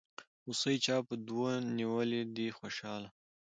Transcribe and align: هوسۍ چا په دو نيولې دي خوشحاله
هوسۍ 0.43 0.75
چا 0.85 0.95
په 1.07 1.13
دو 1.27 1.39
نيولې 1.77 2.21
دي 2.35 2.47
خوشحاله 2.57 3.09